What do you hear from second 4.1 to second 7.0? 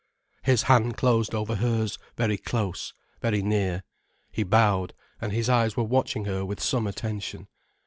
he bowed, and his eyes were watching her with some